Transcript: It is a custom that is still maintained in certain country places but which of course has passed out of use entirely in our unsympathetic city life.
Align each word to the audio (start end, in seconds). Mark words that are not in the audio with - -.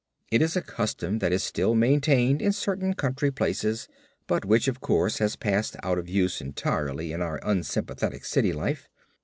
It 0.31 0.41
is 0.41 0.55
a 0.55 0.63
custom 0.63 1.19
that 1.19 1.31
is 1.31 1.43
still 1.43 1.75
maintained 1.75 2.41
in 2.41 2.53
certain 2.53 2.95
country 2.95 3.29
places 3.29 3.87
but 4.25 4.45
which 4.45 4.67
of 4.67 4.79
course 4.81 5.19
has 5.19 5.35
passed 5.35 5.75
out 5.83 5.99
of 5.99 6.09
use 6.09 6.41
entirely 6.41 7.11
in 7.11 7.21
our 7.21 7.39
unsympathetic 7.43 8.25
city 8.25 8.51
life. 8.51 8.89